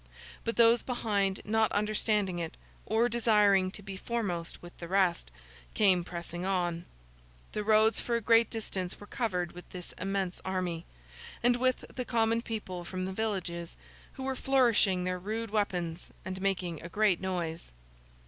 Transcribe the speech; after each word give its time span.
But, 0.43 0.55
those 0.55 0.81
behind 0.81 1.41
not 1.45 1.71
understanding 1.73 2.39
it, 2.39 2.57
or 2.87 3.07
desiring 3.07 3.69
to 3.69 3.83
be 3.83 3.95
foremost 3.95 4.59
with 4.59 4.75
the 4.79 4.87
rest, 4.87 5.29
came 5.75 6.03
pressing 6.03 6.43
on. 6.43 6.85
The 7.51 7.63
roads 7.63 7.99
for 7.99 8.15
a 8.15 8.19
great 8.21 8.49
distance 8.49 8.99
were 8.99 9.05
covered 9.05 9.51
with 9.51 9.69
this 9.69 9.91
immense 9.99 10.41
army, 10.43 10.85
and 11.43 11.55
with 11.57 11.85
the 11.93 12.03
common 12.03 12.41
people 12.41 12.83
from 12.83 13.05
the 13.05 13.13
villages, 13.13 13.77
who 14.13 14.23
were 14.23 14.35
flourishing 14.35 15.03
their 15.03 15.19
rude 15.19 15.51
weapons, 15.51 16.09
and 16.25 16.41
making 16.41 16.81
a 16.81 16.89
great 16.89 17.21
noise. 17.21 17.71